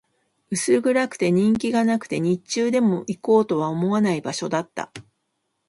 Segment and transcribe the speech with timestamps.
[0.49, 4.91] 薄暗くて、人気がなくて、日中でも行こうとは思わない場所だった